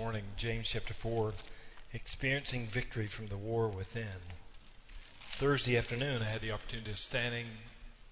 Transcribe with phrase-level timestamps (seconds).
[0.00, 1.34] morning, James chapter 4,
[1.92, 4.24] experiencing victory from the war within.
[5.32, 7.44] Thursday afternoon, I had the opportunity of standing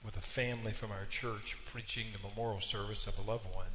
[0.05, 3.73] with a family from our church preaching the memorial service of a loved one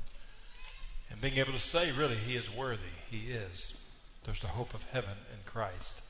[1.10, 2.94] and being able to say, really, he is worthy.
[3.10, 3.76] He is.
[4.26, 6.04] There's the hope of heaven in Christ.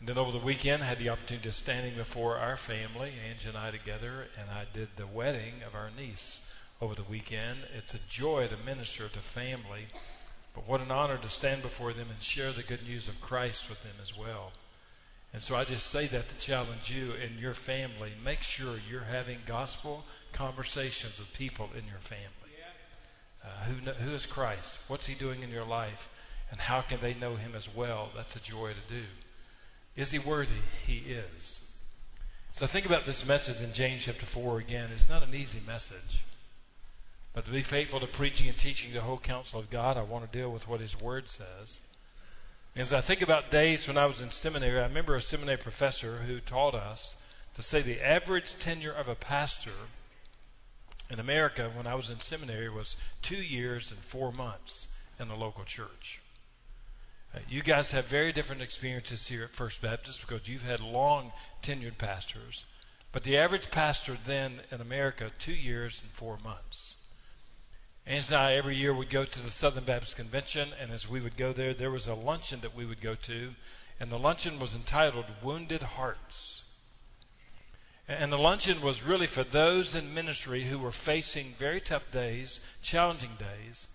[0.00, 3.50] And then over the weekend, I had the opportunity of standing before our family, Angie
[3.50, 6.40] and I together, and I did the wedding of our niece
[6.80, 7.58] over the weekend.
[7.76, 9.88] It's a joy to minister to family,
[10.54, 13.68] but what an honor to stand before them and share the good news of Christ
[13.68, 14.52] with them as well.
[15.32, 18.12] And so I just say that to challenge you and your family.
[18.22, 22.26] Make sure you're having gospel conversations with people in your family.
[23.44, 24.80] Uh, who, who is Christ?
[24.88, 26.08] What's he doing in your life?
[26.50, 28.10] And how can they know him as well?
[28.14, 29.04] That's a joy to do.
[29.96, 30.54] Is he worthy?
[30.86, 31.72] He is.
[32.52, 34.90] So think about this message in James chapter 4 again.
[34.92, 36.21] It's not an easy message.
[37.32, 40.30] But to be faithful to preaching and teaching the whole counsel of God, I want
[40.30, 41.80] to deal with what his word says.
[42.76, 46.18] As I think about days when I was in seminary, I remember a seminary professor
[46.26, 47.16] who taught us
[47.54, 49.72] to say the average tenure of a pastor
[51.10, 54.88] in America when I was in seminary was two years and four months
[55.20, 56.20] in a local church.
[57.34, 61.32] Uh, you guys have very different experiences here at First Baptist because you've had long
[61.62, 62.64] tenured pastors.
[63.10, 66.96] But the average pastor then in America, two years and four months.
[68.06, 71.36] And I every year would go to the Southern Baptist Convention, and as we would
[71.36, 73.54] go there, there was a luncheon that we would go to,
[74.00, 76.64] and the luncheon was entitled Wounded Hearts.
[78.08, 82.58] And the luncheon was really for those in ministry who were facing very tough days,
[82.82, 83.86] challenging days,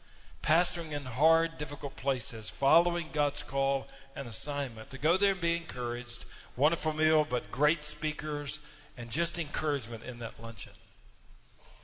[0.42, 5.58] pastoring in hard, difficult places, following God's call and assignment, to go there and be
[5.58, 6.24] encouraged.
[6.56, 8.62] Wonderful meal, but great speakers,
[8.98, 10.74] and just encouragement in that luncheon.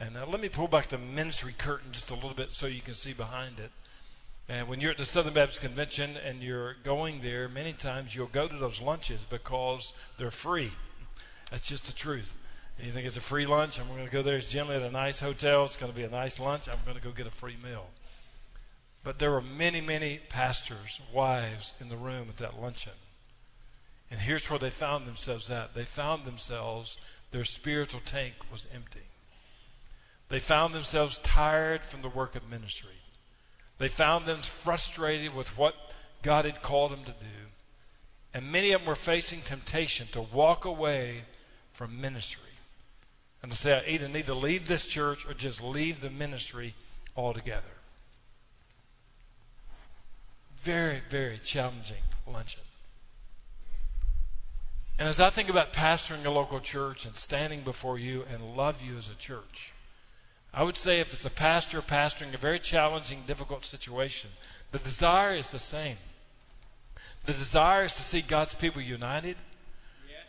[0.06, 2.82] And uh, let me pull back the ministry curtain just a little bit so you
[2.82, 3.72] can see behind it.
[4.50, 8.28] And when you're at the Southern Baptist Convention and you're going there, many times you'll
[8.28, 10.74] go to those lunches because they're free.
[11.52, 12.36] That's just the truth.
[12.78, 13.80] And you think it's a free lunch?
[13.80, 14.36] I'm going to go there.
[14.36, 15.64] It's generally at a nice hotel.
[15.64, 16.68] It's going to be a nice lunch.
[16.68, 17.88] I'm going to go get a free meal.
[19.06, 22.94] But there were many, many pastors' wives in the room at that luncheon.
[24.12, 25.76] And here's where they found themselves at.
[25.76, 26.98] They found themselves,
[27.32, 29.04] their spiritual tank was empty.
[30.30, 33.02] They found themselves tired from the work of ministry.
[33.78, 35.76] They found them frustrated with what
[36.22, 37.44] God had called them to do.
[38.34, 41.24] And many of them were facing temptation to walk away
[41.74, 42.50] from ministry
[43.42, 46.74] and to say, I either need to leave this church or just leave the ministry
[47.16, 47.62] altogether.
[50.58, 52.62] Very, very challenging luncheon.
[54.98, 58.82] And as I think about pastoring a local church and standing before you and love
[58.82, 59.73] you as a church,
[60.54, 64.30] I would say if it's a pastor pastoring a very challenging, difficult situation,
[64.72, 65.98] the desire is the same.
[67.26, 69.38] The desire is to see God's people united.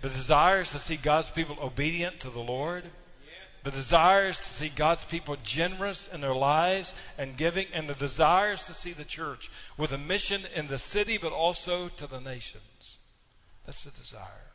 [0.00, 2.84] The desire is to see God's people obedient to the Lord.
[3.64, 7.66] The desire is to see God's people generous in their lives and giving.
[7.72, 11.32] And the desire is to see the church with a mission in the city, but
[11.32, 12.98] also to the nations.
[13.64, 14.52] That's the desire.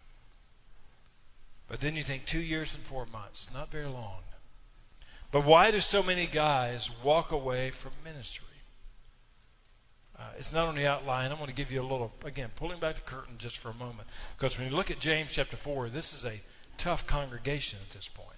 [1.68, 4.22] But then you think two years and four months, not very long.
[5.32, 8.46] But why do so many guys walk away from ministry?
[10.18, 11.32] Uh, it's not on the outline.
[11.32, 13.74] I'm going to give you a little, again, pulling back the curtain just for a
[13.76, 14.08] moment.
[14.38, 16.42] Because when you look at James chapter 4, this is a
[16.78, 18.38] tough congregation at this point.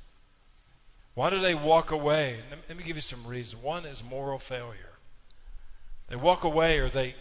[1.13, 2.39] Why do they walk away?
[2.67, 3.61] Let me give you some reasons.
[3.61, 4.99] One is moral failure.
[6.07, 7.15] They walk away or they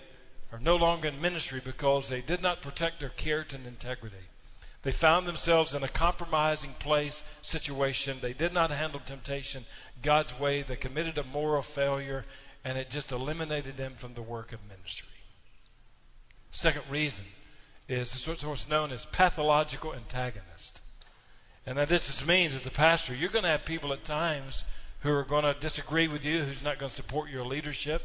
[0.52, 4.29] are no longer in ministry because they did not protect their character and integrity.
[4.82, 8.18] They found themselves in a compromising place, situation.
[8.20, 9.64] They did not handle temptation
[10.02, 10.62] God's way.
[10.62, 12.24] They committed a moral failure,
[12.64, 15.08] and it just eliminated them from the work of ministry.
[16.50, 17.26] Second reason
[17.88, 20.80] is what's known as pathological antagonist.
[21.66, 24.64] And that this just means, as a pastor, you're going to have people at times
[25.00, 28.02] who are going to disagree with you, who's not going to support your leadership,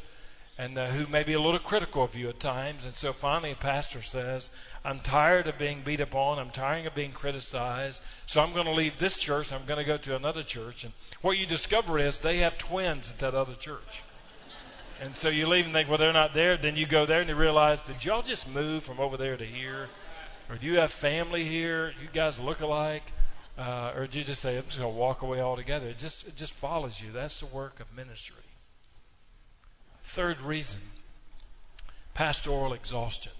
[0.57, 2.85] and uh, who may be a little critical of you at times.
[2.85, 4.51] And so finally, a pastor says,
[4.85, 6.39] I'm tired of being beat upon.
[6.39, 8.01] I'm tired of being criticized.
[8.25, 9.51] So I'm going to leave this church.
[9.51, 10.85] I'm going to go to another church.
[10.85, 14.03] And what you discover is they have twins at that other church.
[15.01, 16.55] And so you leave and think, well, they're not there.
[16.55, 19.43] Then you go there and you realize, did y'all just move from over there to
[19.43, 19.89] here?
[20.49, 21.93] Or do you have family here?
[22.01, 23.11] You guys look alike?
[23.57, 25.87] Uh, or do you just say, I'm just going to walk away altogether?
[25.87, 27.11] It just, it just follows you.
[27.11, 28.44] That's the work of ministry.
[30.05, 30.81] Third reason
[32.13, 33.33] pastoral exhaustion.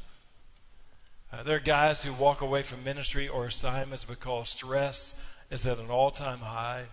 [1.32, 5.18] Uh, there are guys who walk away from ministry or assignments because stress
[5.50, 6.86] is at an all time high.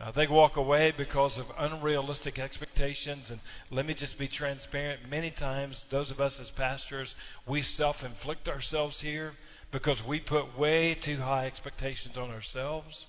[0.00, 3.30] Uh, they walk away because of unrealistic expectations.
[3.30, 3.40] And
[3.70, 5.10] let me just be transparent.
[5.10, 7.14] Many times, those of us as pastors,
[7.46, 9.34] we self inflict ourselves here
[9.70, 13.06] because we put way too high expectations on ourselves.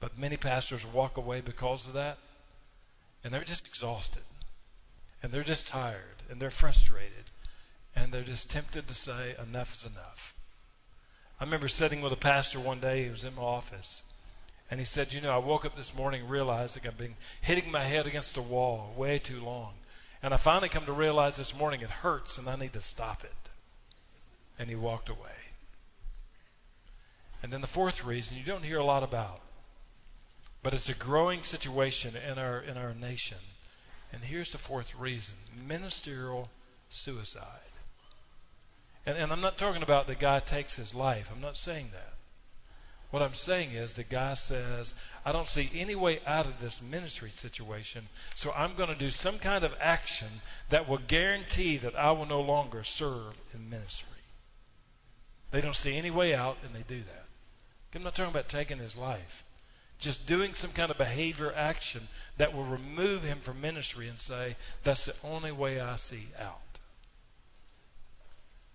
[0.00, 2.18] But many pastors walk away because of that.
[3.24, 4.22] And they're just exhausted.
[5.22, 6.22] And they're just tired.
[6.30, 7.30] And they're frustrated.
[7.94, 10.34] And they're just tempted to say, enough is enough.
[11.40, 13.04] I remember sitting with a pastor one day.
[13.04, 14.02] He was in my office.
[14.70, 17.82] And he said, You know, I woke up this morning realizing I've been hitting my
[17.82, 19.74] head against a wall way too long.
[20.22, 23.24] And I finally come to realize this morning it hurts and I need to stop
[23.24, 23.50] it.
[24.58, 25.42] And he walked away.
[27.42, 29.40] And then the fourth reason you don't hear a lot about,
[30.62, 33.38] but it's a growing situation in our in our nation.
[34.12, 35.34] And here's the fourth reason
[35.66, 36.50] ministerial
[36.88, 37.44] suicide.
[39.06, 41.30] And, and I'm not talking about the guy takes his life.
[41.34, 42.12] I'm not saying that.
[43.10, 44.94] What I'm saying is the guy says,
[45.24, 49.10] I don't see any way out of this ministry situation, so I'm going to do
[49.10, 50.28] some kind of action
[50.70, 54.08] that will guarantee that I will no longer serve in ministry.
[55.50, 57.26] They don't see any way out, and they do that.
[57.94, 59.44] I'm not talking about taking his life.
[60.02, 64.56] Just doing some kind of behavior action that will remove him from ministry and say,
[64.82, 66.80] that's the only way I see out.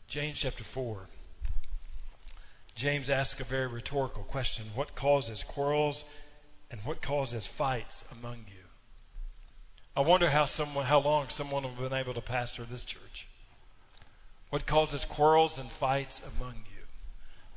[0.07, 0.99] James chapter 4.
[2.75, 6.05] James asks a very rhetorical question What causes quarrels
[6.71, 8.63] and what causes fights among you?
[9.97, 13.27] I wonder how, someone, how long someone will have been able to pastor this church.
[14.49, 16.53] What causes quarrels and fights among?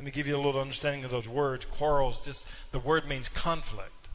[0.00, 1.66] Let me give you a little understanding of those words.
[1.66, 4.08] Quarrels, just the word means conflict.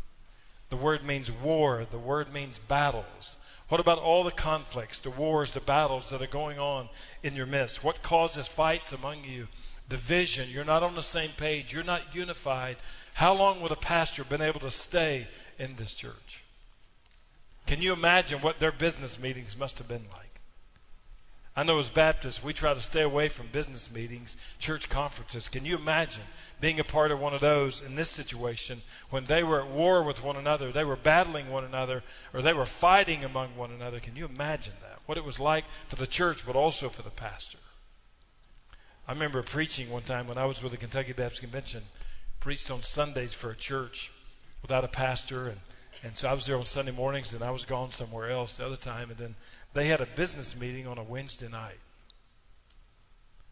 [0.71, 1.85] The word means war.
[1.87, 3.37] The word means battles.
[3.69, 6.89] What about all the conflicts, the wars, the battles that are going on
[7.21, 7.83] in your midst?
[7.83, 9.47] What causes fights among you?
[9.87, 10.49] Division.
[10.49, 11.71] You're not on the same page.
[11.71, 12.77] You're not unified.
[13.13, 15.27] How long would a pastor been able to stay
[15.59, 16.43] in this church?
[17.67, 20.24] Can you imagine what their business meetings must have been like?
[21.57, 25.47] I know as Baptists, we try to stay away from business meetings, church conferences.
[25.47, 26.23] Can you imagine
[26.59, 30.03] being a part of one of those in this situation when they were at war
[30.03, 32.03] with one another, they were battling one another,
[32.33, 34.01] or they were fighting among one another?
[34.01, 34.99] Can you imagine that?
[35.05, 37.59] What it was like for the church, but also for the pastor.
[39.07, 41.83] I remember preaching one time when I was with the Kentucky Baptist Convention,
[42.41, 44.11] preached on Sundays for a church
[44.61, 45.59] without a pastor, and,
[46.03, 48.65] and so I was there on Sunday mornings, and I was gone somewhere else the
[48.65, 49.35] other time, and then
[49.75, 51.79] they had a business meeting on a Wednesday night.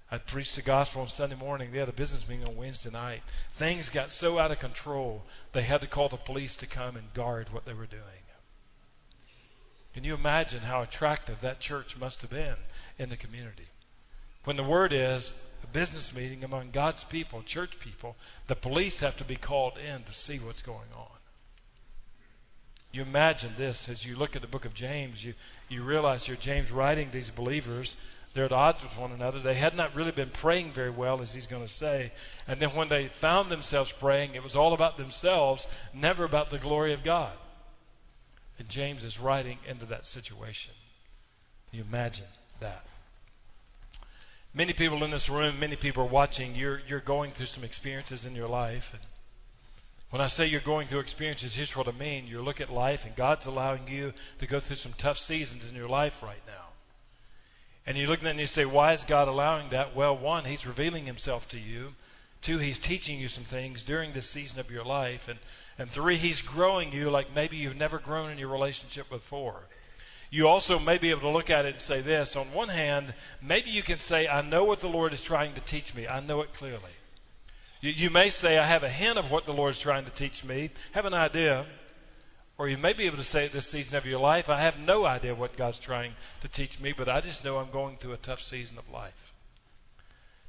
[0.10, 1.72] I preached the gospel on Sunday morning.
[1.72, 3.22] They had a business meeting on Wednesday night.
[3.54, 7.14] Things got so out of control, they had to call the police to come and
[7.14, 8.02] guard what they were doing.
[9.94, 12.56] Can you imagine how attractive that church must have been
[12.98, 13.68] in the community?
[14.44, 18.16] When the word is a business meeting among God's people, church people,
[18.48, 21.18] the police have to be called in to see what's going on.
[22.94, 25.34] You imagine this as you look at the book of James, you,
[25.68, 27.96] you realize here James writing these believers,
[28.34, 29.40] they're at odds with one another.
[29.40, 32.12] They had not really been praying very well, as he's going to say.
[32.48, 36.60] And then when they found themselves praying, it was all about themselves, never about the
[36.60, 37.34] glory of God.
[38.60, 40.74] And James is writing into that situation.
[41.70, 42.28] Can you imagine
[42.60, 42.86] that?
[44.54, 48.24] Many people in this room, many people are watching, you're, you're going through some experiences
[48.24, 48.94] in your life.
[48.94, 49.02] And
[50.14, 52.28] when I say you're going through experiences, here's what I mean.
[52.28, 55.76] You look at life, and God's allowing you to go through some tough seasons in
[55.76, 56.68] your life right now.
[57.88, 59.96] And you look at that and you say, why is God allowing that?
[59.96, 61.96] Well, one, He's revealing Himself to you.
[62.44, 65.28] Two, He's teaching you some things during this season of your life.
[65.28, 65.40] And,
[65.80, 69.62] and three, He's growing you like maybe you've never grown in your relationship before
[70.30, 72.36] you also may be able to look at it and say this.
[72.36, 75.62] On one hand, maybe you can say, I know what the Lord is trying to
[75.62, 76.08] teach me.
[76.08, 76.90] I know it clearly.
[77.84, 80.12] You, you may say, I have a hint of what the Lord is trying to
[80.12, 81.66] teach me, have an idea.
[82.58, 84.80] Or you may be able to say at this season of your life, I have
[84.80, 88.14] no idea what God's trying to teach me, but I just know I'm going through
[88.14, 89.34] a tough season of life.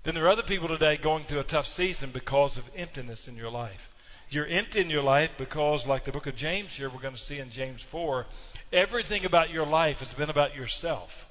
[0.04, 3.36] Then there are other people today going through a tough season because of emptiness in
[3.36, 3.90] your life.
[4.28, 7.20] You're empty in your life because, like the book of James here, we're going to
[7.20, 8.26] see in James 4,
[8.72, 11.28] everything about your life has been about yourself.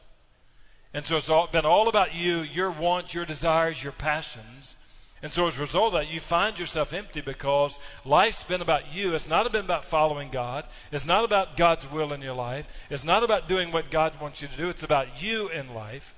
[0.94, 4.76] And so it's all, been all about you, your wants, your desires, your passions.
[5.24, 8.94] And so as a result of that, you find yourself empty because life's been about
[8.94, 9.16] you.
[9.16, 10.66] It's not been about following God.
[10.92, 12.68] It's not about God's will in your life.
[12.90, 14.68] It's not about doing what God wants you to do.
[14.68, 16.14] It's about you in life.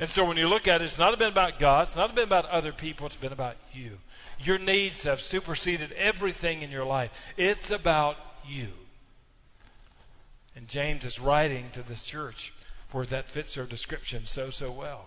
[0.00, 1.84] And so when you look at it, it's not been about God.
[1.84, 3.06] It's not been about other people.
[3.06, 3.98] It's been about you.
[4.42, 7.22] Your needs have superseded everything in your life.
[7.36, 8.68] It's about you.
[10.56, 12.52] And James is writing to this church
[12.90, 15.06] where that fits our description so, so well.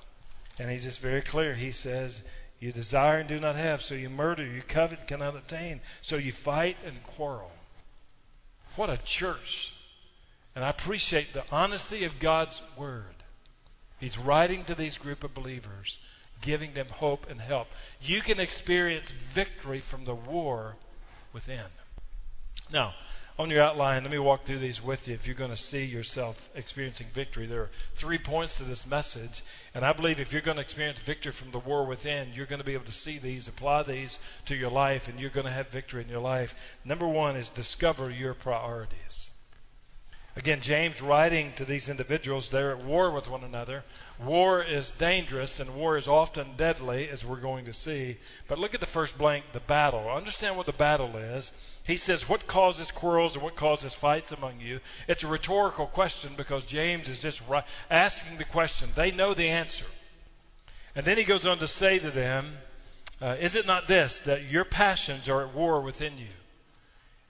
[0.58, 1.56] And he's just very clear.
[1.56, 2.22] He says,
[2.64, 6.16] You desire and do not have, so you murder, you covet, and cannot obtain, so
[6.16, 7.52] you fight and quarrel.
[8.78, 9.74] What a church.
[10.56, 13.16] And I appreciate the honesty of God's word.
[14.00, 15.98] He's writing to these group of believers,
[16.40, 17.68] giving them hope and help.
[18.02, 20.78] You can experience victory from the war
[21.34, 21.68] within.
[22.72, 22.94] Now,
[23.40, 25.84] on your outline, let me walk through these with you if you're going to see
[25.84, 27.48] yourself experiencing victory.
[27.48, 29.42] There are three points to this message,
[29.74, 32.60] and I believe if you're going to experience victory from the war within, you're going
[32.60, 35.52] to be able to see these, apply these to your life, and you're going to
[35.52, 36.54] have victory in your life.
[36.86, 39.32] Number one is discover your priorities.
[40.36, 43.84] Again, James writing to these individuals, they're at war with one another.
[44.24, 48.18] War is dangerous and war is often deadly, as we're going to see.
[48.48, 50.10] But look at the first blank, the battle.
[50.10, 51.52] Understand what the battle is.
[51.86, 54.80] He says, What causes quarrels and what causes fights among you?
[55.08, 57.42] It's a rhetorical question because James is just
[57.90, 58.90] asking the question.
[58.96, 59.86] They know the answer.
[60.96, 62.58] And then he goes on to say to them,
[63.22, 66.28] uh, Is it not this, that your passions are at war within you?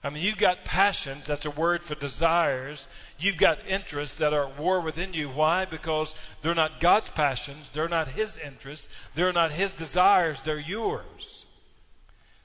[0.04, 2.88] I mean, you've got passions, that's a word for desires.
[3.18, 5.30] You've got interests that are at war within you.
[5.30, 5.64] Why?
[5.64, 11.46] Because they're not God's passions, they're not His interests, they're not His desires, they're yours.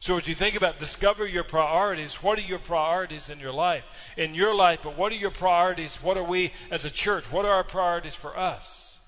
[0.01, 3.85] So, as you think about discover your priorities, what are your priorities in your life?
[4.15, 6.01] In your life, but what are your priorities?
[6.01, 7.29] What are we as a church?
[7.29, 9.01] What are our priorities for us?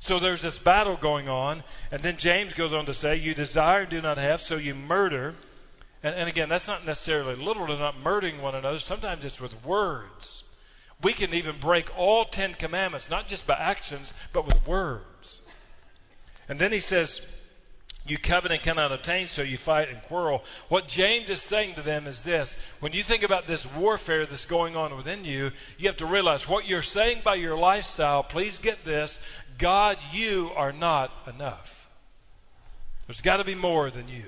[0.00, 1.62] So, there's this battle going on,
[1.92, 4.74] and then James goes on to say, You desire and do not have, so you
[4.74, 5.36] murder.
[6.02, 8.80] And, and again, that's not necessarily literal, to not murdering one another.
[8.80, 10.42] Sometimes it's with words.
[11.00, 15.42] We can even break all Ten Commandments, not just by actions, but with words.
[16.48, 17.20] And then he says,
[18.06, 20.44] you covet and cannot obtain, so you fight and quarrel.
[20.68, 24.44] What James is saying to them is this when you think about this warfare that's
[24.44, 28.58] going on within you, you have to realize what you're saying by your lifestyle, please
[28.58, 29.20] get this
[29.56, 31.88] God, you are not enough.
[33.06, 34.24] There's got to be more than you.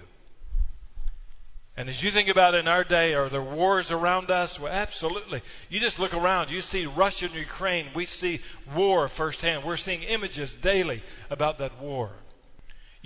[1.79, 4.59] And as you think about it in our day, are there wars around us?
[4.59, 5.43] Well, absolutely.
[5.69, 6.51] You just look around.
[6.51, 7.89] You see Russia and Ukraine.
[7.95, 8.41] We see
[8.75, 9.63] war firsthand.
[9.63, 12.13] We're seeing images daily about that war.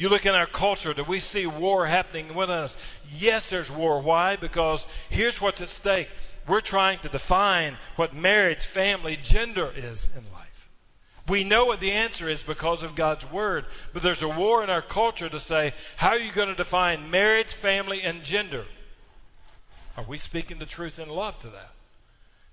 [0.00, 2.78] You look in our culture, do we see war happening with us?
[3.18, 4.00] Yes, there's war.
[4.00, 4.36] Why?
[4.36, 6.08] Because here's what's at stake.
[6.48, 10.70] We're trying to define what marriage, family, gender is in life.
[11.28, 13.66] We know what the answer is because of God's Word.
[13.92, 17.10] But there's a war in our culture to say, how are you going to define
[17.10, 18.64] marriage, family, and gender?
[19.98, 21.72] Are we speaking the truth in love to that?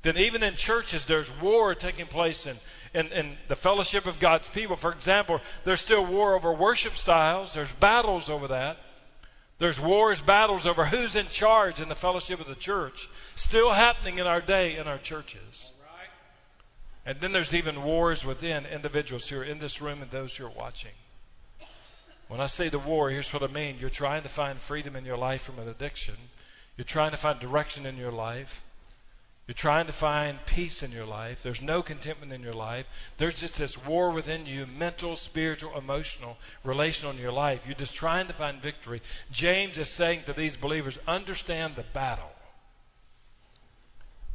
[0.01, 2.57] Then, even in churches, there's war taking place in,
[2.97, 4.75] in, in the fellowship of God's people.
[4.75, 8.77] For example, there's still war over worship styles, there's battles over that.
[9.59, 14.19] There's wars, battles over who's in charge in the fellowship of the church, still happening
[14.19, 15.71] in our day in our churches.
[17.05, 20.45] And then there's even wars within individuals who are in this room and those who
[20.45, 20.91] are watching.
[22.27, 23.77] When I say the war, here's what I mean.
[23.79, 26.15] You're trying to find freedom in your life from an addiction.
[26.75, 28.61] You're trying to find direction in your life.
[29.47, 31.41] You're trying to find peace in your life.
[31.41, 32.85] There's no contentment in your life.
[33.15, 37.65] There's just this war within you mental, spiritual, emotional, relational in your life.
[37.65, 39.01] You're just trying to find victory.
[39.31, 42.31] James is saying to these believers understand the battle.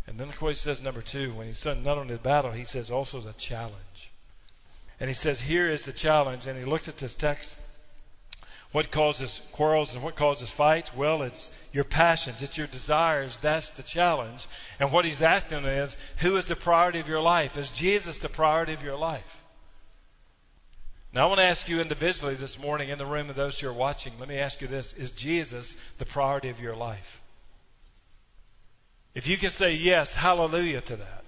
[0.06, 1.34] And then look what he says, number two.
[1.34, 4.10] When he said not only the battle, he says also the challenge.
[4.98, 6.46] And he says, Here is the challenge.
[6.46, 7.56] And he looks at this text.
[8.72, 10.96] What causes quarrels and what causes fights?
[10.96, 13.36] Well, it's your passions, it's your desires.
[13.36, 14.46] That's the challenge.
[14.80, 17.58] And what he's asking is, who is the priority of your life?
[17.58, 19.42] Is Jesus the priority of your life?
[21.14, 23.68] Now, I want to ask you individually this morning in the room of those who
[23.68, 27.20] are watching, let me ask you this Is Jesus the priority of your life?
[29.14, 31.21] If you can say yes, hallelujah to that.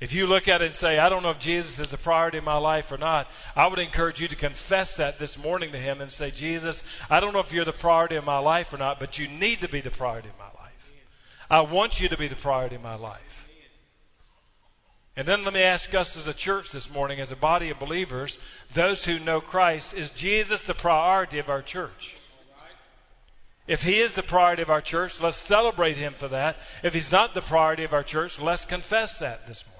[0.00, 2.38] If you look at it and say, I don't know if Jesus is the priority
[2.38, 5.78] of my life or not, I would encourage you to confess that this morning to
[5.78, 8.76] Him and say, Jesus, I don't know if you're the priority of my life or
[8.76, 10.92] not, but you need to be the priority of my life.
[11.50, 13.48] I want you to be the priority of my life.
[15.16, 17.80] And then let me ask us as a church this morning, as a body of
[17.80, 18.38] believers,
[18.72, 22.16] those who know Christ, is Jesus the priority of our church?
[23.66, 26.56] If he is the priority of our church, let's celebrate him for that.
[26.84, 29.77] If he's not the priority of our church, let's confess that this morning.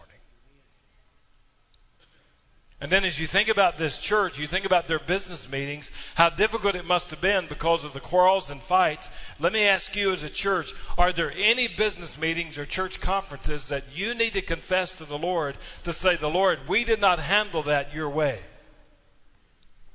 [2.80, 6.30] And then as you think about this church, you think about their business meetings, how
[6.30, 9.10] difficult it must have been because of the quarrels and fights.
[9.40, 13.66] Let me ask you as a church, are there any business meetings or church conferences
[13.66, 17.18] that you need to confess to the Lord to say, the Lord, we did not
[17.18, 18.38] handle that your way?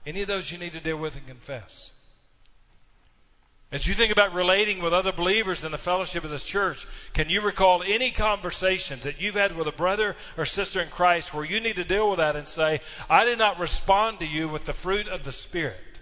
[0.05, 1.92] Any of those you need to deal with and confess?
[3.73, 7.27] As you think about relating with other believers in the fellowship of this church, can
[7.27, 11.43] you recall any conversations that you've had with a brother or sister in Christ where
[11.43, 14.65] you need to deal with that and say, I did not respond to you with
[14.65, 16.01] the fruit of the Spirit?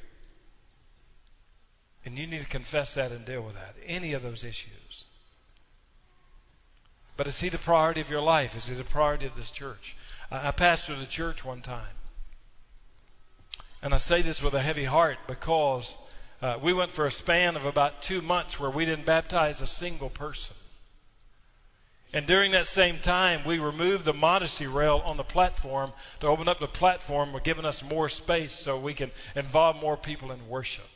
[2.04, 3.76] And you need to confess that and deal with that.
[3.88, 5.06] Any of those issues.
[7.16, 8.58] But is He the priority of your life?
[8.58, 9.96] Is He the priority of this church?
[10.30, 11.96] I, I pastored a church one time.
[13.82, 15.98] And I say this with a heavy heart because
[16.42, 19.68] uh, we went for a span of about two months where we didn't baptize a
[19.68, 20.56] single person.
[22.14, 26.50] And during that same time, we removed the modesty rail on the platform to open
[26.50, 30.88] up the platform, giving us more space so we can involve more people in worship.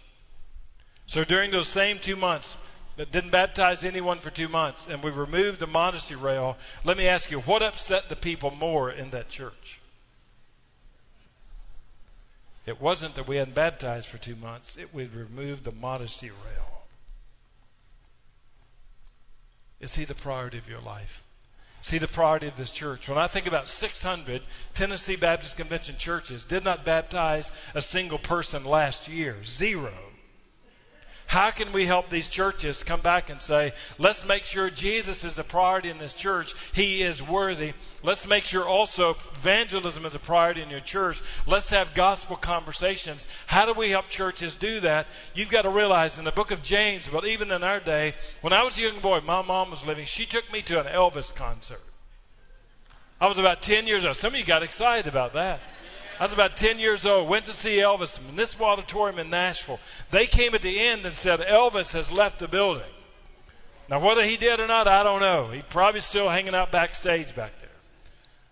[1.05, 2.57] So during those same two months,
[2.97, 6.57] that didn't baptize anyone for two months, and we removed the modesty rail.
[6.83, 9.81] Let me ask you, what upset the people more in that church?
[12.65, 16.84] It wasn't that we hadn't baptized for two months, it would remove the modesty rail.
[19.79, 21.24] Is he the priority of your life?
[21.84, 23.07] Is he the priority of this church?
[23.07, 24.41] When I think about 600
[24.74, 29.43] Tennessee Baptist Convention churches, did not baptize a single person last year.
[29.43, 29.93] Zero.
[31.27, 35.39] How can we help these churches come back and say, let's make sure Jesus is
[35.39, 36.53] a priority in this church?
[36.72, 37.74] He is worthy.
[38.03, 41.22] Let's make sure also evangelism is a priority in your church.
[41.48, 43.25] Let's have gospel conversations.
[43.48, 45.08] How do we help churches do that?
[45.34, 48.53] You've got to realize in the book of James, but even in our day, when
[48.53, 51.34] I was a young boy, my mom was living, she took me to an Elvis
[51.34, 51.82] concert.
[53.20, 54.15] I was about 10 years old.
[54.15, 55.60] Some of you got excited about that.
[56.19, 59.79] I was about 10 years old, went to see Elvis in this auditorium in Nashville.
[60.12, 62.84] They came at the end and said, Elvis has left the building.
[63.89, 65.51] Now, whether he did or not, I don't know.
[65.51, 67.69] He's probably still hanging out backstage back there.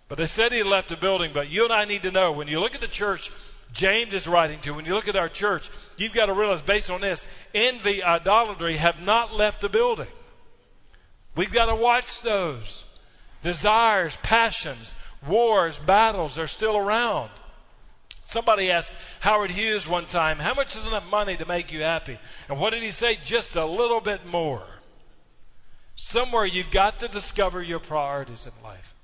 [0.07, 1.31] But they said he left the building.
[1.33, 3.31] But you and I need to know when you look at the church
[3.73, 6.91] James is writing to, when you look at our church, you've got to realize based
[6.91, 10.07] on this, envy, idolatry have not left the building.
[11.35, 12.83] We've got to watch those.
[13.41, 14.93] Desires, passions,
[15.27, 17.31] wars, battles are still around.
[18.33, 22.17] Somebody asked Howard Hughes one time, How much is enough money to make you happy?
[22.49, 23.19] And what did he say?
[23.23, 24.63] Just a little bit more.
[25.93, 28.95] Somewhere you've got to discover your priorities in life.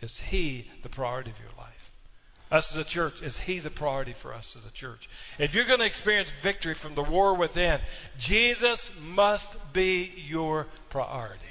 [0.00, 1.90] Is He the priority of your life?
[2.52, 5.08] Us as a church, is He the priority for us as a church?
[5.36, 7.80] If you're going to experience victory from the war within,
[8.20, 11.44] Jesus must be your priority.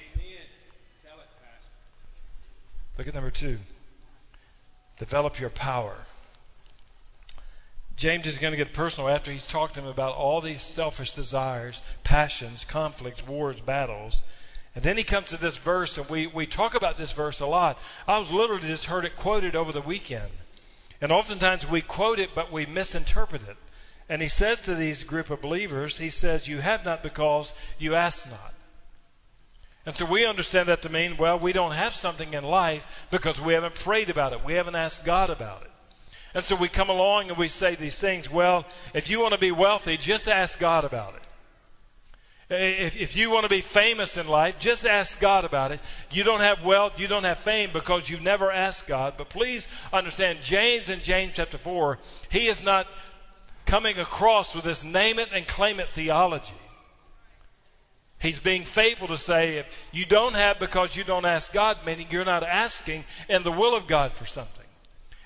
[2.98, 3.58] Look at number two.
[4.98, 5.98] Develop your power.
[8.04, 11.14] James is going to get personal after he's talked to him about all these selfish
[11.14, 14.22] desires, passions, conflicts, wars, battles.
[14.76, 17.46] And then he comes to this verse, and we, we talk about this verse a
[17.46, 17.80] lot.
[18.06, 20.32] I was literally just heard it quoted over the weekend.
[21.00, 23.56] And oftentimes we quote it, but we misinterpret it.
[24.10, 27.96] And he says to these group of believers, he says, You have not because you
[27.96, 28.54] ask not.
[29.86, 33.40] And so we understand that to mean, well, we don't have something in life because
[33.40, 34.44] we haven't prayed about it.
[34.44, 35.70] We haven't asked God about it.
[36.34, 38.30] And so we come along and we say these things.
[38.30, 41.28] Well, if you want to be wealthy, just ask God about it.
[42.50, 45.80] If, if you want to be famous in life, just ask God about it.
[46.12, 49.14] You don't have wealth, you don't have fame because you've never asked God.
[49.18, 52.88] But please understand, James in James chapter 4, he is not
[53.66, 56.54] coming across with this name it and claim it theology.
[58.20, 62.08] He's being faithful to say, if you don't have because you don't ask God, meaning
[62.10, 64.63] you're not asking in the will of God for something.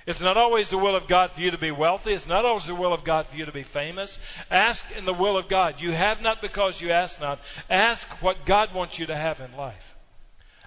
[0.08, 2.14] It's not always the will of God for you to be wealthy.
[2.14, 4.20] It's not always the will of God for you to be famous.
[4.50, 5.82] Ask in the will of God.
[5.82, 7.40] You have not because you ask not.
[7.70, 9.96] Ask what God wants you to have in life.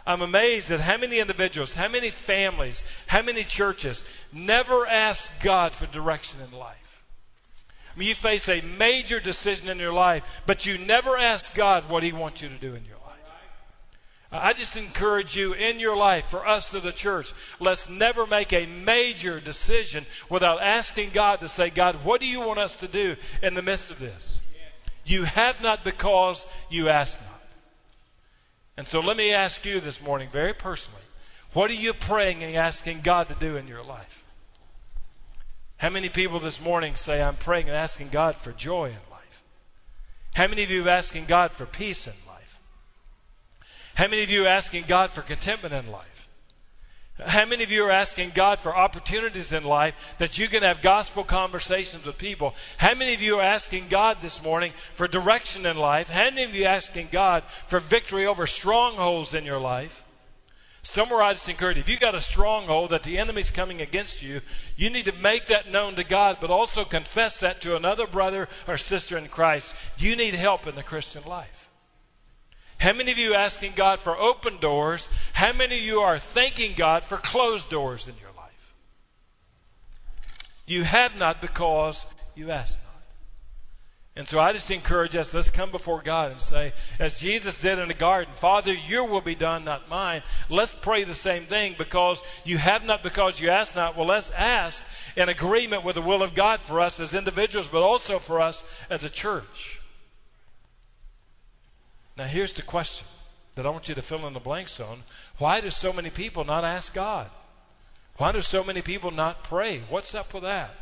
[0.07, 5.73] I'm amazed at how many individuals, how many families, how many churches never ask God
[5.73, 7.03] for direction in life.
[7.95, 11.89] I mean, you face a major decision in your life, but you never ask God
[11.89, 13.00] what He wants you to do in your life.
[14.33, 18.27] Uh, I just encourage you in your life, for us to the church, let's never
[18.27, 22.77] make a major decision without asking God to say, God, what do you want us
[22.77, 24.43] to do in the midst of this?
[25.05, 27.43] You have not because you ask not.
[28.77, 31.03] And so let me ask you this morning, very personally,
[31.53, 34.25] what are you praying and asking God to do in your life?
[35.79, 39.43] How many people this morning say, I'm praying and asking God for joy in life?
[40.35, 42.30] How many of you are asking God for peace in life?
[44.01, 46.27] How many of you are asking God for contentment in life?
[47.23, 50.81] How many of you are asking God for opportunities in life that you can have
[50.81, 52.55] gospel conversations with people?
[52.79, 56.09] How many of you are asking God this morning for direction in life?
[56.09, 60.03] How many of you are asking God for victory over strongholds in your life?
[60.83, 64.23] Somewhere I just encourage you, if you've got a stronghold that the enemy's coming against
[64.23, 64.41] you,
[64.79, 68.49] you need to make that known to God, but also confess that to another brother
[68.67, 69.75] or sister in Christ.
[69.99, 71.70] You need help in the Christian life.
[72.81, 75.11] How many of you asking God for open doors?
[75.35, 78.75] How many of you are thanking God for closed doors in your life?
[80.67, 82.87] You have not because you ask not.
[84.17, 87.79] And so I just encourage us, let's come before God and say, as Jesus did
[87.79, 90.23] in the garden, Father, your will be done, not mine.
[90.49, 93.95] Let's pray the same thing because you have not because you ask not.
[93.95, 94.83] Well, let's ask
[95.17, 98.65] in agreement with the will of God for us as individuals, but also for us
[98.89, 99.80] as a church.
[102.21, 103.07] Now, here's the question
[103.55, 105.05] that I want you to fill in the blanks on.
[105.39, 107.31] Why do so many people not ask God?
[108.19, 109.81] Why do so many people not pray?
[109.89, 110.75] What's up with that?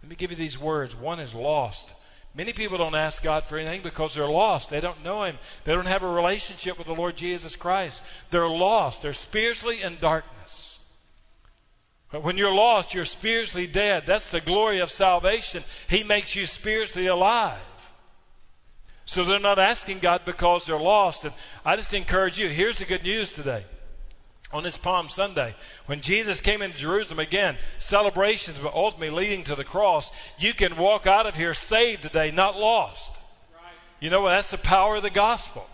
[0.00, 0.94] Let me give you these words.
[0.94, 1.96] One is lost.
[2.36, 4.70] Many people don't ask God for anything because they're lost.
[4.70, 5.38] They don't know Him.
[5.64, 8.04] They don't have a relationship with the Lord Jesus Christ.
[8.30, 9.02] They're lost.
[9.02, 10.78] They're spiritually in darkness.
[12.12, 14.04] But when you're lost, you're spiritually dead.
[14.06, 15.64] That's the glory of salvation.
[15.88, 17.58] He makes you spiritually alive.
[19.10, 21.24] So they're not asking God because they're lost.
[21.24, 23.64] And I just encourage you here's the good news today
[24.52, 29.56] on this Palm Sunday, when Jesus came into Jerusalem again, celebrations, but ultimately leading to
[29.56, 33.20] the cross, you can walk out of here saved today, not lost.
[33.98, 34.30] You know what?
[34.30, 35.66] That's the power of the gospel.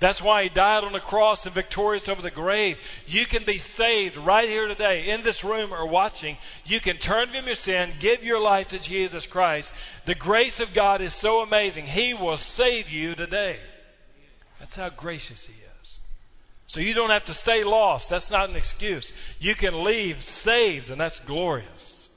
[0.00, 2.78] That's why he died on the cross and victorious over the grave.
[3.06, 6.36] You can be saved right here today, in this room or watching.
[6.64, 9.72] You can turn from your sin, give your life to Jesus Christ.
[10.04, 11.86] The grace of God is so amazing.
[11.86, 13.56] He will save you today.
[14.60, 15.98] That's how gracious he is.
[16.68, 18.08] So you don't have to stay lost.
[18.08, 19.12] That's not an excuse.
[19.40, 22.08] You can leave saved, and that's glorious.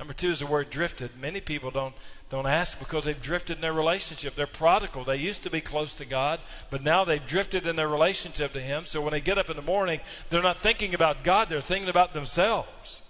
[0.00, 1.10] Number two is the word drifted.
[1.20, 1.94] Many people don't,
[2.32, 4.34] don't ask because they've drifted in their relationship.
[4.34, 5.04] They're prodigal.
[5.04, 6.40] They used to be close to God,
[6.70, 8.86] but now they've drifted in their relationship to Him.
[8.86, 11.90] So when they get up in the morning, they're not thinking about God, they're thinking
[11.90, 13.02] about themselves.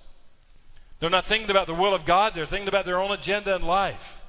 [0.99, 3.63] They're not thinking about the will of God, they're thinking about their own agenda in
[3.63, 4.22] life.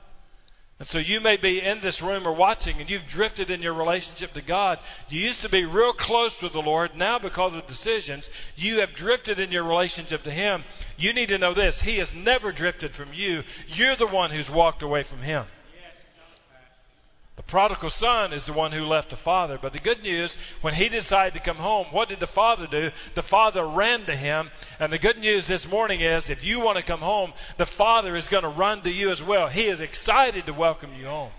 [0.80, 3.74] And so you may be in this room or watching and you've drifted in your
[3.74, 4.80] relationship to God.
[5.08, 6.96] You used to be real close with the Lord.
[6.96, 10.64] Now, because of decisions, you have drifted in your relationship to Him.
[10.98, 13.44] You need to know this He has never drifted from you.
[13.68, 15.46] You're the one who's walked away from Him.
[17.36, 19.58] The prodigal son is the one who left the father.
[19.60, 22.92] But the good news, when he decided to come home, what did the father do?
[23.16, 24.52] The father ran to him.
[24.80, 28.16] And the good news this morning is if you want to come home, the father
[28.16, 29.48] is going to run to you as well.
[29.48, 31.32] He is excited to welcome you home.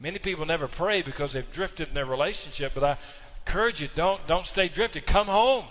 [0.00, 2.96] Many people never pray because they've drifted in their relationship, but I
[3.46, 5.06] encourage you don't, don't stay drifted.
[5.06, 5.66] Come home.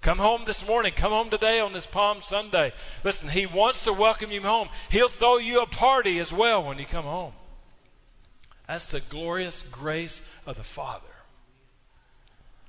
[0.00, 0.92] Come home this morning.
[0.92, 2.72] Come home today on this Palm Sunday.
[3.02, 4.68] Listen, He wants to welcome you home.
[4.90, 7.32] He'll throw you a party as well when you come home.
[8.66, 11.04] That's the glorious grace of the Father.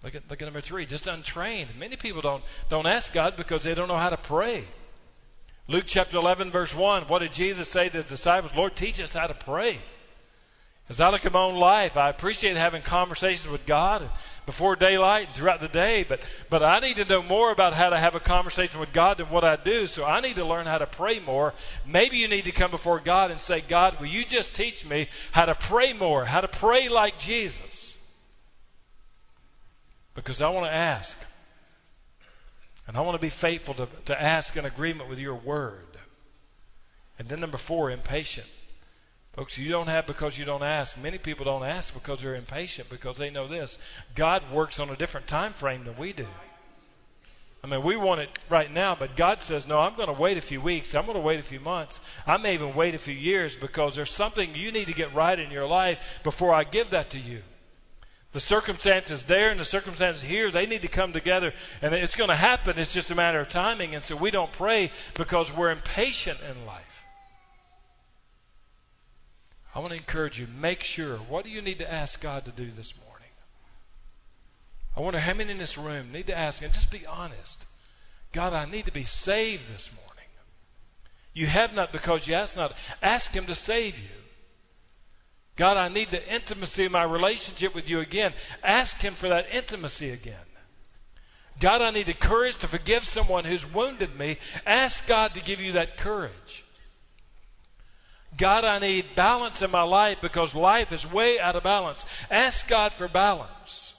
[0.03, 1.71] Look at, look at number three, just untrained.
[1.77, 4.63] Many people don't, don't ask God because they don't know how to pray.
[5.67, 8.55] Luke chapter 11, verse 1, what did Jesus say to his disciples?
[8.55, 9.77] Lord, teach us how to pray.
[10.89, 14.09] As I look at my own life, I appreciate having conversations with God
[14.47, 17.91] before daylight and throughout the day, but, but I need to know more about how
[17.91, 20.65] to have a conversation with God than what I do, so I need to learn
[20.65, 21.53] how to pray more.
[21.85, 25.09] Maybe you need to come before God and say, God, will you just teach me
[25.31, 27.99] how to pray more, how to pray like Jesus?
[30.15, 31.23] Because I want to ask.
[32.87, 35.85] And I want to be faithful to, to ask in agreement with your word.
[37.19, 38.47] And then number four, impatient.
[39.33, 41.01] Folks, you don't have because you don't ask.
[41.01, 43.77] Many people don't ask because they're impatient because they know this.
[44.15, 46.27] God works on a different time frame than we do.
[47.63, 50.37] I mean, we want it right now, but God says, no, I'm going to wait
[50.37, 50.95] a few weeks.
[50.95, 51.99] I'm going to wait a few months.
[52.25, 55.37] I may even wait a few years because there's something you need to get right
[55.37, 57.41] in your life before I give that to you.
[58.31, 62.29] The circumstances there and the circumstances here, they need to come together, and it's going
[62.29, 62.77] to happen.
[62.77, 63.95] It's just a matter of timing.
[63.95, 66.88] And so we don't pray because we're impatient in life.
[69.73, 71.17] I want to encourage you, make sure.
[71.17, 73.29] What do you need to ask God to do this morning?
[74.97, 77.65] I wonder how many in this room need to ask, and just be honest.
[78.33, 80.09] God, I need to be saved this morning.
[81.33, 82.73] You have not because you ask not.
[83.01, 84.09] Ask Him to save you.
[85.55, 88.33] God, I need the intimacy of my relationship with you again.
[88.63, 90.35] Ask Him for that intimacy again.
[91.59, 94.37] God, I need the courage to forgive someone who's wounded me.
[94.65, 96.63] Ask God to give you that courage.
[98.37, 102.05] God, I need balance in my life because life is way out of balance.
[102.31, 103.95] Ask God for balance.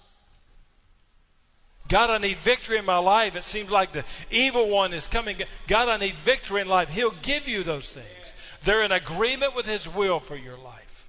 [1.88, 3.34] God, I need victory in my life.
[3.34, 5.36] It seems like the evil one is coming.
[5.66, 6.88] God, I need victory in life.
[6.88, 8.34] He'll give you those things.
[8.62, 11.08] They're in agreement with His will for your life.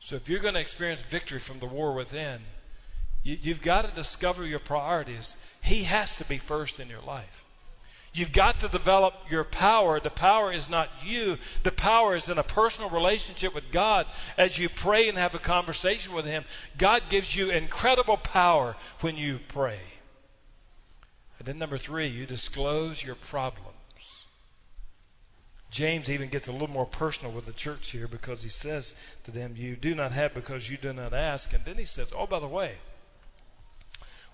[0.00, 2.40] So if you're going to experience victory from the war within,
[3.22, 5.36] you, have got to discover your priorities.
[5.62, 7.41] He has to be first in your life.
[8.14, 9.98] You've got to develop your power.
[9.98, 14.06] The power is not you, the power is in a personal relationship with God.
[14.36, 16.44] As you pray and have a conversation with Him,
[16.76, 19.80] God gives you incredible power when you pray.
[21.38, 23.68] And then, number three, you disclose your problems.
[25.70, 28.94] James even gets a little more personal with the church here because he says
[29.24, 31.54] to them, You do not have because you do not ask.
[31.54, 32.74] And then he says, Oh, by the way,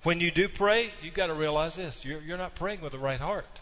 [0.02, 2.98] when you do pray, you've got to realize this you're, you're not praying with the
[2.98, 3.60] right heart.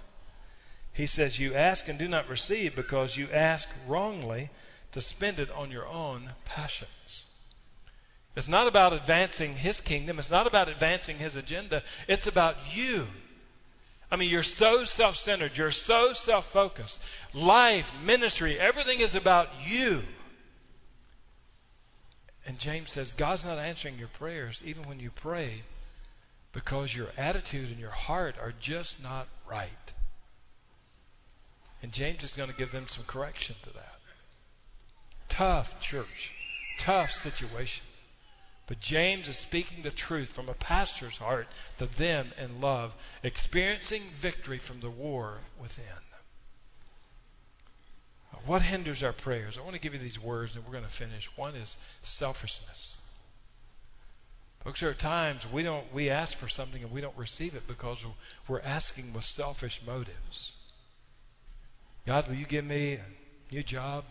[0.97, 4.49] He says, You ask and do not receive because you ask wrongly
[4.93, 7.27] to spend it on your own passions.
[8.35, 13.09] It's not about advancing his kingdom, it's not about advancing his agenda, it's about you.
[14.11, 17.03] I mean, you're so self centered, you're so self focused.
[17.35, 20.01] Life, ministry, everything is about you.
[22.47, 25.63] And James says, God's not answering your prayers, even when you pray,
[26.55, 29.93] because your attitude and your heart are just not right.
[31.87, 34.01] And James is going to give them some correction to that.
[35.29, 36.33] Tough church,
[36.81, 37.85] tough situation.
[38.67, 41.47] But James is speaking the truth from a pastor's heart
[41.79, 45.85] to them in love, experiencing victory from the war within.
[48.47, 49.57] What hinders our prayers?
[49.57, 51.31] I want to give you these words and we're going to finish.
[51.37, 52.97] One is selfishness.
[54.65, 57.69] Folks, there are times we don't we ask for something and we don't receive it
[57.69, 58.05] because
[58.49, 60.57] we're asking with selfish motives.
[62.07, 64.05] God, will you give me a new job?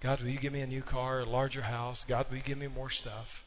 [0.00, 2.04] God, will you give me a new car, a larger house?
[2.06, 3.44] God, will you give me more stuff?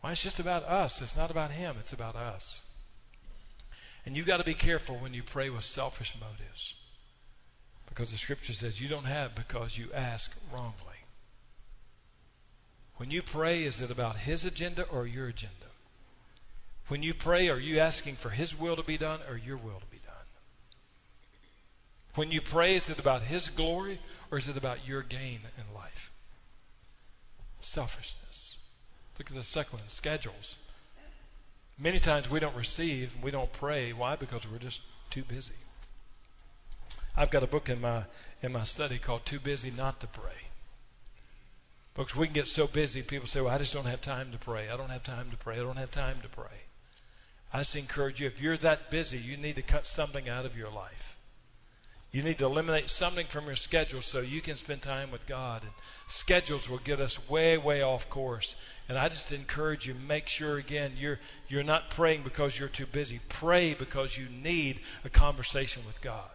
[0.00, 1.02] Why, it's just about us.
[1.02, 2.62] It's not about Him, it's about us.
[4.06, 6.74] And you've got to be careful when you pray with selfish motives.
[7.86, 10.74] Because the scripture says you don't have because you ask wrongly.
[12.96, 15.54] When you pray, is it about His agenda or your agenda?
[16.88, 19.80] When you pray, are you asking for His will to be done or your will
[19.80, 19.97] to be done?
[22.14, 25.74] When you pray, is it about His glory or is it about your gain in
[25.74, 26.10] life?
[27.60, 28.58] Selfishness.
[29.18, 30.56] Look at the second schedules.
[31.78, 33.92] Many times we don't receive and we don't pray.
[33.92, 34.16] Why?
[34.16, 35.54] Because we're just too busy.
[37.16, 38.04] I've got a book in my
[38.42, 40.48] in my study called Too Busy Not to Pray.
[41.94, 44.38] Folks, we can get so busy, people say, Well, I just don't have time to
[44.38, 44.68] pray.
[44.68, 45.56] I don't have time to pray.
[45.56, 46.66] I don't have time to pray.
[47.52, 50.56] I just encourage you, if you're that busy, you need to cut something out of
[50.56, 51.17] your life.
[52.10, 55.62] You need to eliminate something from your schedule so you can spend time with God.
[55.62, 55.72] And
[56.06, 58.56] schedules will get us way, way off course.
[58.88, 62.86] And I just encourage you, make sure again you're you're not praying because you're too
[62.86, 63.20] busy.
[63.28, 66.30] Pray because you need a conversation with God.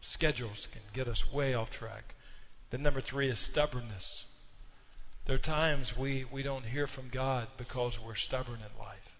[0.00, 2.14] Schedules can get us way off track.
[2.70, 4.26] Then number three is stubbornness.
[5.24, 9.16] There are times we, we don't hear from God because we're stubborn in life.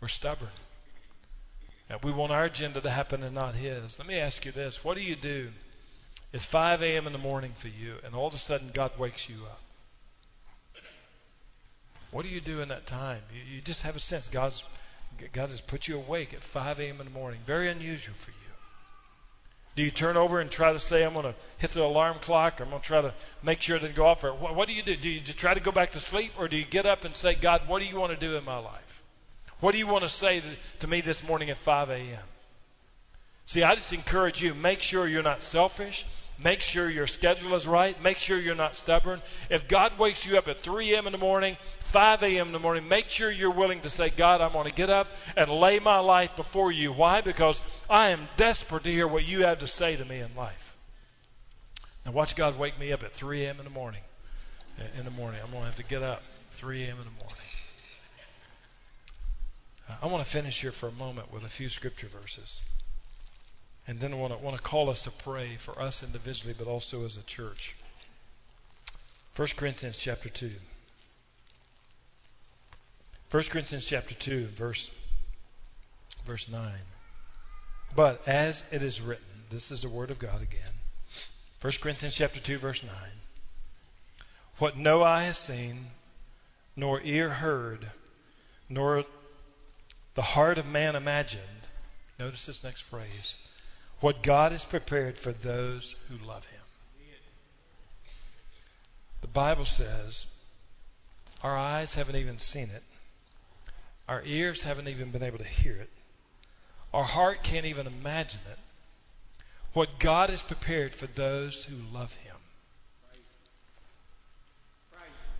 [0.00, 0.48] We're stubborn.
[1.90, 3.98] And we want our agenda to happen and not His.
[3.98, 5.50] Let me ask you this what do you do?
[6.32, 7.06] It's 5 a.m.
[7.06, 9.60] in the morning for you, and all of a sudden God wakes you up.
[12.10, 13.22] What do you do in that time?
[13.32, 14.62] You, you just have a sense God's,
[15.32, 17.00] God has put you awake at 5 a.m.
[17.00, 17.40] in the morning.
[17.44, 18.36] Very unusual for you.
[19.76, 22.60] Do you turn over and try to say, I'm going to hit the alarm clock,
[22.60, 24.22] or I'm going to try to make sure it doesn't go off?
[24.22, 24.94] Or what, what do you do?
[24.94, 27.34] Do you try to go back to sleep, or do you get up and say,
[27.34, 28.83] God, what do you want to do in my life?
[29.60, 30.42] What do you want to say
[30.80, 32.18] to, me this morning at 5 a.m.?
[33.46, 36.06] See, I just encourage you make sure you're not selfish.
[36.42, 38.00] Make sure your schedule is right.
[38.02, 39.22] Make sure you're not stubborn.
[39.50, 41.06] If God wakes you up at 3 a.m.
[41.06, 42.48] in the morning, 5 a.m.
[42.48, 45.06] in the morning, make sure you're willing to say, God, I'm going to get up
[45.36, 46.92] and lay my life before you.
[46.92, 47.20] Why?
[47.20, 50.76] Because I am desperate to hear what you have to say to me in life.
[52.04, 53.58] Now, watch God wake me up at 3 a.m.
[53.58, 54.00] in the morning.
[54.98, 56.96] In the morning, I'm going to have to get up 3 a.m.
[56.98, 57.53] in the morning.
[60.04, 62.60] I want to finish here for a moment with a few scripture verses.
[63.88, 66.66] And then I want to, want to call us to pray for us individually, but
[66.66, 67.74] also as a church.
[69.34, 70.50] 1 Corinthians chapter 2.
[73.30, 74.90] 1 Corinthians chapter 2, verse,
[76.26, 76.70] verse 9.
[77.96, 80.72] But as it is written, this is the word of God again.
[81.62, 82.92] 1 Corinthians chapter 2, verse 9.
[84.58, 85.86] What no eye has seen,
[86.76, 87.86] nor ear heard,
[88.68, 89.06] nor
[90.14, 91.42] the heart of man imagined,
[92.18, 93.34] notice this next phrase,
[94.00, 96.60] what God has prepared for those who love him.
[99.20, 100.26] The Bible says
[101.42, 102.82] our eyes haven't even seen it,
[104.08, 105.90] our ears haven't even been able to hear it,
[106.92, 108.58] our heart can't even imagine it.
[109.72, 112.33] What God has prepared for those who love him.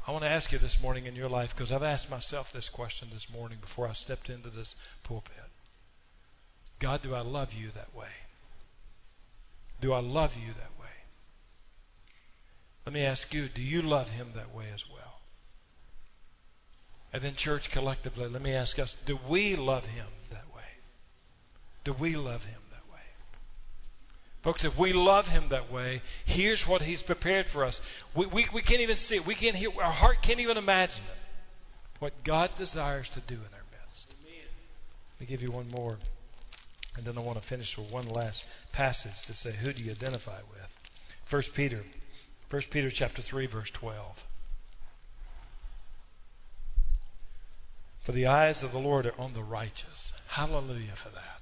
[0.07, 2.69] I want to ask you this morning in your life because I've asked myself this
[2.69, 5.35] question this morning before I stepped into this pulpit.
[6.79, 8.09] God, do I love you that way?
[9.81, 10.91] Do I love you that way?
[12.85, 15.21] Let me ask you, do you love him that way as well?
[17.13, 20.63] And then, church, collectively, let me ask us, do we love him that way?
[21.85, 22.61] Do we love him?
[24.45, 27.81] Folks, if we love Him that way, here's what He's prepared for us.
[28.15, 29.27] We, we, we can't even see it.
[29.27, 31.19] We can't hear, our heart can't even imagine it.
[31.99, 34.15] What God desires to do in our midst.
[34.23, 35.97] Let me give you one more.
[36.95, 39.93] And then I want to finish with one last passage to say, who do you
[39.93, 40.79] identify with?
[41.31, 41.81] 1 Peter.
[42.51, 44.27] 1 Peter chapter 3, verse 12.
[48.03, 50.13] For the eyes of the Lord are on the righteous.
[50.29, 51.34] Hallelujah for that.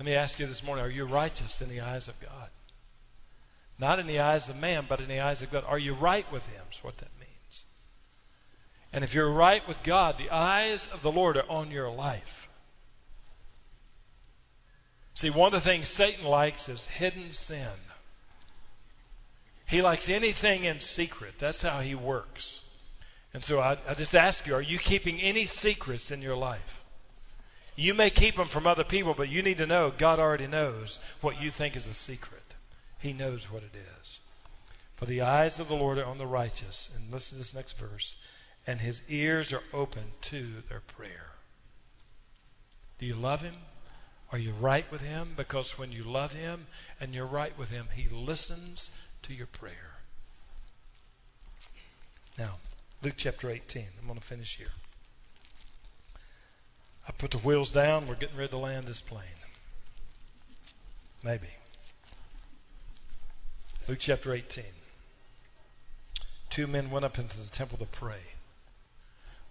[0.00, 2.48] Let me ask you this morning are you righteous in the eyes of God?
[3.78, 5.62] Not in the eyes of man, but in the eyes of God.
[5.68, 6.62] Are you right with Him?
[6.72, 7.64] Is what that means.
[8.94, 12.48] And if you're right with God, the eyes of the Lord are on your life.
[15.12, 17.68] See, one of the things Satan likes is hidden sin.
[19.66, 21.34] He likes anything in secret.
[21.38, 22.62] That's how he works.
[23.34, 26.79] And so I, I, just ask you, are you keeping any secrets in your life?
[27.80, 30.98] You may keep them from other people, but you need to know God already knows
[31.22, 32.54] what you think is a secret.
[32.98, 34.20] He knows what it is.
[34.96, 36.90] For the eyes of the Lord are on the righteous.
[36.94, 38.16] And listen to this next verse.
[38.66, 41.30] And his ears are open to their prayer.
[42.98, 43.54] Do you love him?
[44.30, 45.30] Are you right with him?
[45.34, 46.66] Because when you love him
[47.00, 48.90] and you're right with him, he listens
[49.22, 49.96] to your prayer.
[52.36, 52.56] Now,
[53.02, 53.84] Luke chapter 18.
[53.98, 54.72] I'm going to finish here.
[57.10, 58.06] I put the wheels down.
[58.06, 59.24] We're getting ready to land this plane.
[61.24, 61.48] Maybe.
[63.88, 64.62] Luke chapter 18.
[66.50, 68.20] Two men went up into the temple to pray.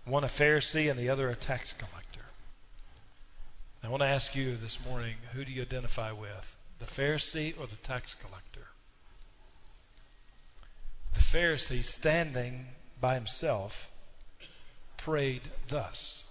[0.06, 2.28] One a Pharisee and the other a tax collector.
[3.84, 6.56] I want to ask you this morning who do you identify with?
[6.80, 8.67] The Pharisee or the tax collector?
[11.13, 12.67] The Pharisee, standing
[13.02, 13.91] by himself,
[14.95, 16.24] prayed thus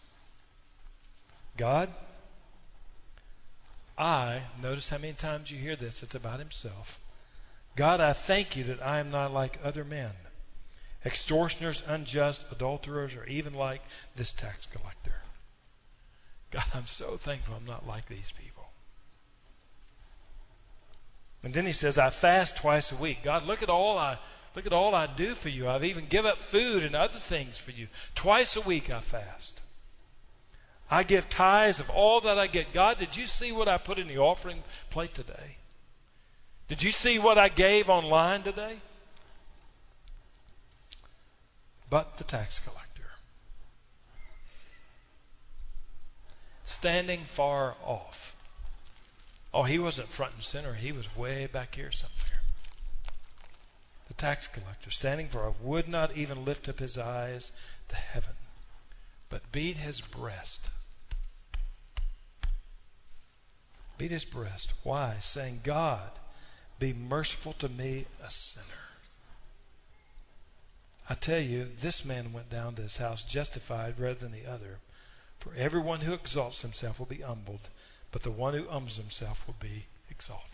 [1.59, 1.91] God,
[3.99, 7.01] I, notice how many times you hear this, it's about himself.
[7.75, 10.13] God, I thank you that I am not like other men,
[11.05, 13.83] extortioners, unjust, adulterers, or even like
[14.15, 15.17] this tax collector.
[16.53, 18.71] God, I'm so thankful I'm not like these people.
[21.43, 23.19] And then he says, I fast twice a week.
[23.25, 24.19] God, look at all I
[24.55, 25.69] look at all I do for you.
[25.69, 27.87] I've even give up food and other things for you.
[28.15, 29.63] Twice a week I fast.
[30.91, 32.73] I give tithes of all that I get.
[32.73, 35.57] God, did you see what I put in the offering plate today?
[36.69, 38.77] Did you see what I gave online today?
[41.91, 42.89] But the tax collector.
[46.69, 48.37] standing far off.
[49.55, 52.43] Oh, he wasn't front and center, he was way back here somewhere.
[54.07, 57.53] The tax collector, standing far off, would not even lift up his eyes
[57.89, 58.35] to heaven,
[59.31, 60.69] but beat his breast.
[63.99, 64.73] Beat his breast.
[64.85, 65.17] Why?
[65.21, 66.11] Saying, God,
[66.79, 68.65] be merciful to me, a sinner.
[71.11, 74.79] I tell you, this man went down to his house justified rather than the other.
[75.41, 77.69] For everyone who exalts himself will be humbled,
[78.13, 80.45] but the one who humbles himself will be exalted.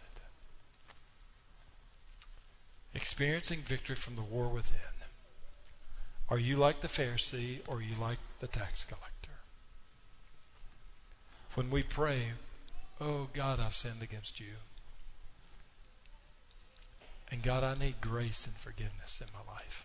[2.94, 4.78] Experiencing victory from the war within.
[6.28, 9.10] Are you like the Pharisee or are you like the tax collector?
[11.54, 12.32] When we pray,
[13.04, 14.54] Oh God, I've sinned against you.
[17.30, 19.84] And God, I need grace and forgiveness in my life.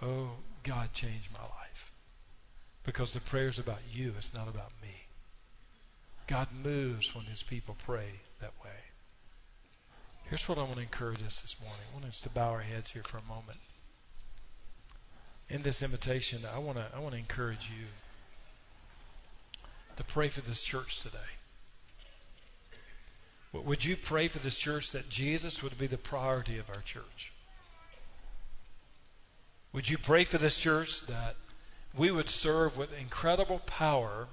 [0.00, 1.90] Oh God, change my life.
[2.84, 5.06] Because the prayer is about you, it's not about me.
[6.28, 8.70] God moves when his people pray that way.
[10.28, 11.80] Here's what I want to encourage us this morning.
[11.90, 13.58] I want us to bow our heads here for a moment.
[15.48, 17.86] In this invitation, I want to I want to encourage you
[19.96, 21.18] to pray for this church today.
[23.52, 27.32] Would you pray for this church that Jesus would be the priority of our church?
[29.72, 31.36] Would you pray for this church that
[31.96, 34.28] we would serve with incredible power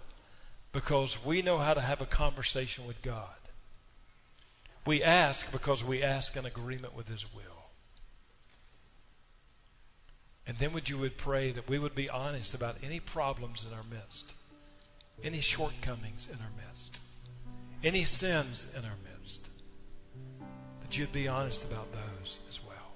[0.71, 3.35] because we know how to have a conversation with God.
[4.85, 7.43] We ask because we ask in agreement with His will.
[10.45, 13.75] And then would you would pray that we would be honest about any problems in
[13.75, 14.33] our midst,
[15.23, 16.99] any shortcomings in our midst,
[17.83, 19.49] any sins in our midst,
[20.81, 22.91] that you'd be honest about those as well.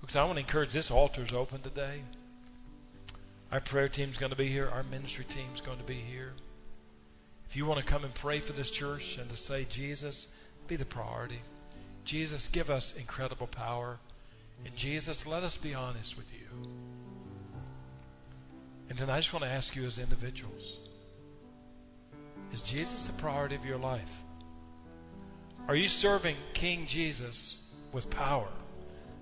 [0.00, 2.02] Because I want to encourage this altar is open today.
[3.50, 4.68] Our prayer team's going to be here.
[4.68, 6.32] Our ministry team's going to be here.
[7.48, 10.28] If you want to come and pray for this church and to say, Jesus,
[10.66, 11.40] be the priority.
[12.04, 13.98] Jesus, give us incredible power.
[14.66, 16.68] And Jesus, let us be honest with you.
[18.90, 20.78] And tonight I just want to ask you as individuals
[22.52, 24.22] Is Jesus the priority of your life?
[25.68, 28.48] Are you serving King Jesus with power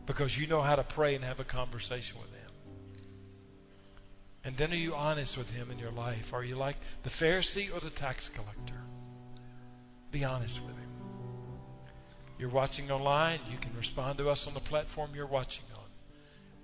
[0.07, 2.51] because you know how to pray and have a conversation with Him?
[4.45, 6.33] And then are you honest with Him in your life?
[6.33, 8.81] Are you like the Pharisee or the tax collector?
[10.13, 10.87] Be honest with Him.
[12.39, 15.83] You're watching online, you can respond to us on the platform you're watching on.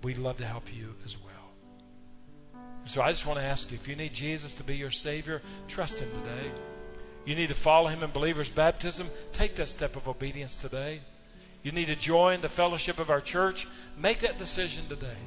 [0.01, 1.32] We'd love to help you as well.
[2.85, 5.41] So I just want to ask you if you need Jesus to be your Savior,
[5.67, 6.51] trust Him today.
[7.25, 10.99] You need to follow Him in believer's baptism, take that step of obedience today.
[11.63, 13.67] You need to join the fellowship of our church,
[13.97, 15.17] make that decision today.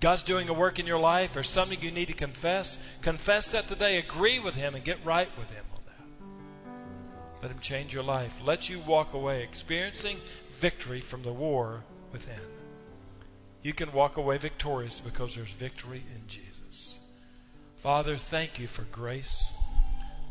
[0.00, 3.68] God's doing a work in your life or something you need to confess, confess that
[3.68, 3.98] today.
[3.98, 7.42] Agree with Him and get right with Him on that.
[7.42, 8.40] Let Him change your life.
[8.44, 12.57] Let you walk away experiencing victory from the war within
[13.62, 17.00] you can walk away victorious because there's victory in Jesus.
[17.76, 19.54] Father, thank you for grace.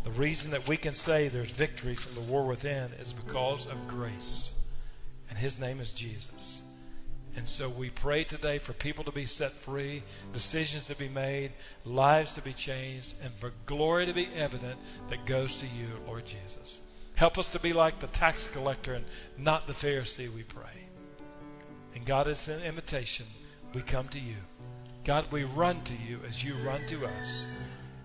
[0.03, 3.87] The reason that we can say there's victory from the war within is because of
[3.87, 4.53] grace.
[5.29, 6.63] And his name is Jesus.
[7.35, 10.01] And so we pray today for people to be set free,
[10.33, 11.51] decisions to be made,
[11.85, 16.25] lives to be changed, and for glory to be evident that goes to you, Lord
[16.25, 16.81] Jesus.
[17.13, 19.05] Help us to be like the tax collector and
[19.37, 20.86] not the Pharisee, we pray.
[21.95, 23.25] And God, it's an invitation.
[23.73, 24.35] We come to you.
[25.03, 27.47] God, we run to you as you run to us.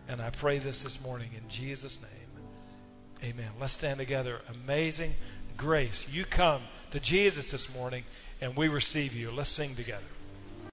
[0.08, 3.30] And I pray this this morning in Jesus' name.
[3.30, 3.50] Amen.
[3.60, 4.40] Let's stand together.
[4.64, 5.12] Amazing
[5.56, 6.06] grace.
[6.10, 8.04] You come to Jesus this morning
[8.40, 9.30] and we receive you.
[9.30, 10.02] Let's sing together.